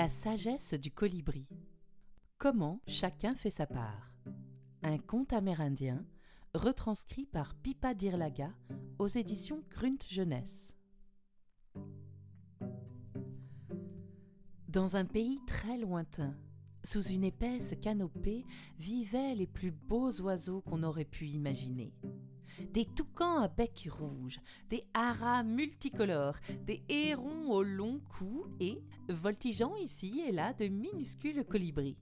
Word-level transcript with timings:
La 0.00 0.08
sagesse 0.08 0.72
du 0.72 0.90
colibri. 0.90 1.46
Comment 2.38 2.80
chacun 2.86 3.34
fait 3.34 3.50
sa 3.50 3.66
part. 3.66 4.14
Un 4.82 4.96
conte 4.96 5.34
amérindien 5.34 6.06
retranscrit 6.54 7.26
par 7.26 7.54
Pipa 7.54 7.92
Dirlaga 7.92 8.50
aux 8.98 9.08
éditions 9.08 9.62
Grunt 9.68 9.98
Jeunesse. 10.08 10.72
Dans 14.68 14.96
un 14.96 15.04
pays 15.04 15.38
très 15.46 15.76
lointain, 15.76 16.34
sous 16.82 17.02
une 17.02 17.24
épaisse 17.24 17.74
canopée, 17.82 18.46
vivaient 18.78 19.34
les 19.34 19.46
plus 19.46 19.70
beaux 19.70 20.18
oiseaux 20.22 20.62
qu'on 20.62 20.82
aurait 20.82 21.04
pu 21.04 21.26
imaginer 21.26 21.92
des 22.72 22.84
toucans 22.84 23.40
à 23.40 23.48
bec 23.48 23.88
rouge, 23.90 24.40
des 24.68 24.84
haras 24.94 25.42
multicolores, 25.42 26.38
des 26.66 26.82
hérons 26.88 27.50
au 27.50 27.62
long 27.62 28.00
cou 28.18 28.46
et, 28.60 28.82
voltigeant 29.08 29.76
ici 29.76 30.22
et 30.26 30.32
là, 30.32 30.52
de 30.52 30.66
minuscules 30.66 31.44
colibris. 31.44 31.96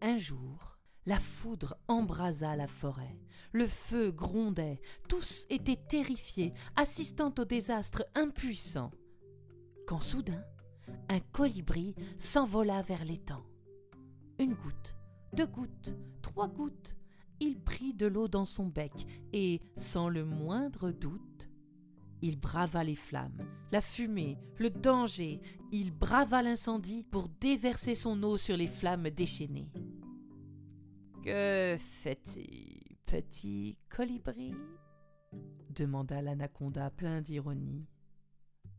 Un 0.00 0.18
jour, 0.18 0.78
la 1.06 1.18
foudre 1.18 1.76
embrasa 1.88 2.56
la 2.56 2.66
forêt, 2.66 3.16
le 3.52 3.66
feu 3.66 4.10
grondait, 4.10 4.80
tous 5.08 5.46
étaient 5.50 5.76
terrifiés, 5.88 6.52
assistant 6.74 7.32
au 7.38 7.44
désastre 7.44 8.04
impuissant. 8.14 8.90
Quand 9.86 10.00
soudain, 10.00 10.44
un 11.08 11.20
colibri 11.20 11.94
s'envola 12.18 12.82
vers 12.82 13.04
l'étang. 13.04 13.44
Une 14.38 14.54
goutte, 14.54 14.96
deux 15.32 15.46
gouttes, 15.46 15.94
trois 16.22 16.48
gouttes, 16.48 16.96
il 17.40 17.58
prit 17.60 17.94
de 17.94 18.06
l'eau 18.06 18.28
dans 18.28 18.44
son 18.44 18.66
bec 18.66 18.92
et, 19.32 19.60
sans 19.76 20.08
le 20.08 20.24
moindre 20.24 20.90
doute, 20.90 21.48
il 22.22 22.38
brava 22.38 22.82
les 22.82 22.94
flammes, 22.94 23.46
la 23.72 23.80
fumée, 23.80 24.38
le 24.58 24.70
danger, 24.70 25.40
il 25.70 25.92
brava 25.92 26.42
l'incendie 26.42 27.02
pour 27.02 27.28
déverser 27.28 27.94
son 27.94 28.22
eau 28.22 28.36
sur 28.36 28.56
les 28.56 28.66
flammes 28.66 29.10
déchaînées. 29.10 29.70
Que 31.22 31.76
fais-tu, 31.78 32.96
petit 33.04 33.78
colibri? 33.88 34.54
demanda 35.76 36.22
l'anaconda 36.22 36.90
plein 36.90 37.20
d'ironie. 37.20 37.86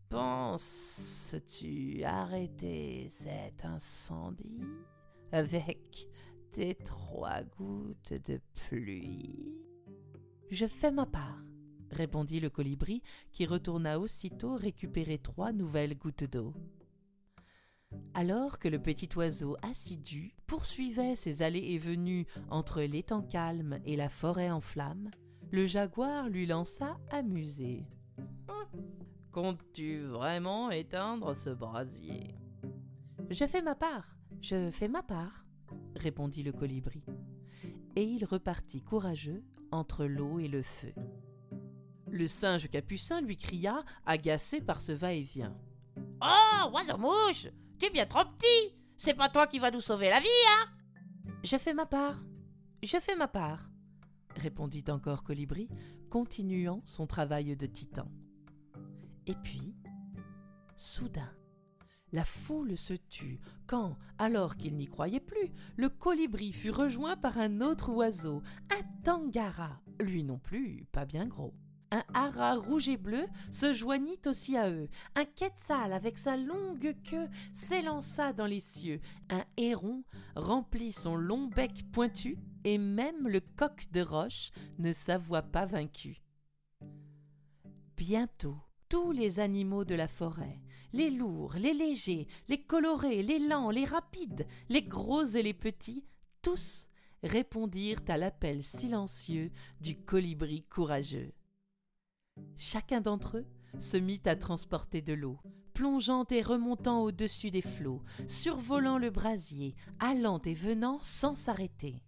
Penses-tu 0.10 2.04
arrêter 2.04 3.08
cet 3.10 3.66
incendie 3.66 4.64
avec 5.32 6.08
trois 6.84 7.44
gouttes 7.44 8.14
de 8.26 8.40
pluie. 8.56 9.54
Je 10.50 10.66
fais 10.66 10.92
ma 10.92 11.06
part, 11.06 11.44
répondit 11.92 12.40
le 12.40 12.50
colibri, 12.50 13.04
qui 13.32 13.46
retourna 13.46 14.00
aussitôt 14.00 14.56
récupérer 14.56 15.20
trois 15.20 15.52
nouvelles 15.52 15.98
gouttes 15.98 16.24
d'eau. 16.24 16.54
Alors 18.14 18.60
que 18.60 18.68
le 18.68 18.80
petit 18.80 19.10
oiseau 19.16 19.56
assidu 19.62 20.36
poursuivait 20.48 21.16
ses 21.16 21.42
allées 21.42 21.74
et 21.74 21.78
venues 21.78 22.26
entre 22.50 22.82
l'étang 22.82 23.22
calme 23.22 23.80
et 23.86 23.96
la 23.96 24.10
forêt 24.10 24.50
en 24.50 24.60
flammes, 24.60 25.12
le 25.52 25.66
jaguar 25.66 26.28
lui 26.28 26.48
lança 26.48 26.98
amusé. 27.12 27.86
Comptes-tu 29.32 30.02
vraiment 30.02 30.72
éteindre 30.72 31.36
ce 31.36 31.52
brasier 31.52 32.36
Je 33.30 33.46
fais 33.46 33.62
ma 33.62 33.76
part, 33.76 34.18
je 34.42 34.72
fais 34.72 34.88
ma 34.88 35.04
part, 35.04 35.47
répondit 35.98 36.44
le 36.44 36.52
colibri. 36.52 37.04
Et 37.96 38.04
il 38.04 38.26
repartit 38.26 38.82
courageux 38.82 39.44
entre 39.72 40.06
l'eau 40.06 40.40
et 40.40 40.48
le 40.48 40.62
feu. 40.62 40.94
Le 42.10 42.28
singe 42.28 42.70
capucin 42.70 43.22
lui 43.22 43.38
cria, 43.38 43.84
agacé 44.06 44.62
par 44.62 44.82
ce 44.82 44.92
va-et-vient. 44.92 45.56
Oh, 46.22 46.70
oiseau-mouche 46.74 47.48
Tu 47.80 47.86
es 47.86 47.90
bien 47.90 48.06
trop 48.06 48.24
petit 48.24 48.76
C'est 48.98 49.14
pas 49.14 49.30
toi 49.30 49.48
qui 49.48 49.60
vas 49.60 49.72
nous 49.72 49.82
sauver 49.82 50.10
la 50.10 50.20
vie, 50.20 50.28
hein 50.50 50.70
Je 51.44 51.58
fais 51.58 51.74
ma 51.74 51.86
part, 51.86 52.24
je 52.84 52.98
fais 53.00 53.16
ma 53.16 53.28
part, 53.28 53.70
répondit 54.36 54.86
encore 54.90 55.24
Colibri, 55.24 55.68
continuant 56.10 56.82
son 56.86 57.08
travail 57.08 57.56
de 57.56 57.66
titan. 57.66 58.08
Et 59.26 59.36
puis, 59.36 59.57
la 62.12 62.24
foule 62.24 62.78
se 62.78 62.94
tut 62.94 63.40
quand, 63.66 63.98
alors 64.18 64.56
qu'il 64.56 64.76
n'y 64.76 64.88
croyait 64.88 65.20
plus, 65.20 65.52
le 65.76 65.90
colibri 65.90 66.54
fut 66.54 66.72
rejoint 66.72 67.18
par 67.18 67.38
un 67.38 67.62
autre 67.62 67.90
oiseau, 67.92 68.42
un 68.72 69.04
tangara, 69.04 69.82
lui 70.00 70.24
non 70.24 70.40
plus 70.40 70.86
pas 70.92 71.06
bien 71.06 71.28
gros. 71.28 71.54
Un 71.90 72.04
hara 72.14 72.56
rouge 72.56 72.90
et 72.90 72.98
bleu 72.98 73.28
se 73.50 73.72
joignit 73.72 74.20
aussi 74.28 74.58
à 74.58 74.70
eux. 74.70 74.90
Un 75.16 75.24
quetzal 75.24 75.94
avec 75.94 76.18
sa 76.18 76.36
longue 76.36 76.96
queue 77.10 77.30
s'élança 77.54 78.34
dans 78.34 78.46
les 78.46 78.60
cieux. 78.60 79.00
Un 79.30 79.46
héron 79.56 80.04
remplit 80.36 80.92
son 80.92 81.16
long 81.16 81.48
bec 81.48 81.86
pointu 81.94 82.38
et 82.66 82.78
même 82.78 83.30
le 83.30 83.40
coq 83.40 83.88
de 83.94 84.02
roche 84.02 84.52
ne 84.80 84.92
s'avoua 84.92 85.42
pas 85.42 85.66
vaincu. 85.66 86.22
Bientôt, 87.96 88.58
tous 88.90 89.12
les 89.12 89.40
animaux 89.40 89.86
de 89.86 89.96
la 89.96 90.08
forêt, 90.08 90.60
les 90.94 91.10
lourds, 91.10 91.54
les 91.56 91.74
légers, 91.74 92.28
les 92.48 92.62
colorés, 92.62 93.22
les 93.22 93.40
lents, 93.40 93.70
les 93.70 93.86
rapides, 93.86 94.48
les 94.70 94.84
gros 94.84 95.26
et 95.26 95.44
les 95.44 95.54
petits, 95.54 96.06
tous 96.42 96.88
répondirent 97.24 98.02
à 98.08 98.18
l'appel 98.18 98.64
silencieux 98.64 99.52
du 99.82 99.98
colibri 99.98 100.64
courageux. 100.64 101.34
Chacun 102.56 103.02
d'entre 103.02 103.38
eux 103.38 103.48
se 103.80 103.98
mit 103.98 104.22
à 104.26 104.36
transporter 104.36 105.02
de 105.02 105.14
l'eau, 105.14 105.38
plongeant 105.74 106.26
et 106.30 106.42
remontant 106.42 107.04
au-dessus 107.04 107.52
des 107.52 107.62
flots, 107.62 108.04
survolant 108.28 108.98
le 108.98 109.10
brasier, 109.10 109.76
allant 110.00 110.42
et 110.44 110.54
venant 110.54 111.00
sans 111.02 111.36
s'arrêter. 111.36 112.04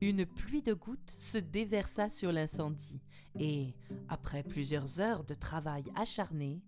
Une 0.00 0.24
pluie 0.24 0.62
de 0.62 0.72
gouttes 0.72 1.10
se 1.10 1.38
déversa 1.38 2.08
sur 2.08 2.32
l'incendie, 2.32 3.00
et, 3.38 3.74
après 4.08 4.42
plusieurs 4.42 5.00
heures 5.00 5.24
de 5.24 5.34
travail 5.34 5.84
acharné, 5.94 6.62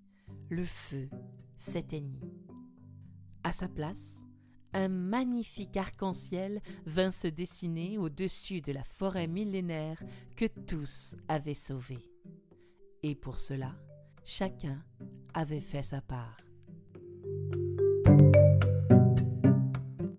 le 0.48 0.64
feu 0.64 1.08
s'éteignit. 1.58 2.22
À 3.44 3.52
sa 3.52 3.68
place, 3.68 4.20
un 4.72 4.88
magnifique 4.88 5.76
arc-en-ciel 5.76 6.60
vint 6.86 7.10
se 7.10 7.28
dessiner 7.28 7.98
au-dessus 7.98 8.60
de 8.60 8.72
la 8.72 8.84
forêt 8.84 9.26
millénaire 9.26 10.02
que 10.36 10.46
tous 10.46 11.16
avaient 11.28 11.54
sauvée. 11.54 12.08
Et 13.02 13.14
pour 13.14 13.40
cela, 13.40 13.74
chacun 14.24 14.82
avait 15.34 15.60
fait 15.60 15.82
sa 15.82 16.00
part. 16.00 16.41